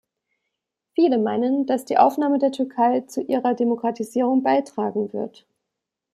Viele 0.95 1.19
meinen, 1.19 1.67
dass 1.67 1.85
die 1.85 1.99
Aufnahme 1.99 2.39
der 2.39 2.51
Türkei 2.51 3.01
zu 3.01 3.21
ihrer 3.21 3.53
Demokratisierung 3.53 4.41
beitragen 4.41 5.13
wird. 5.13 5.45